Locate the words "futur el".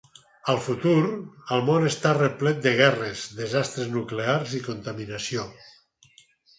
0.67-1.61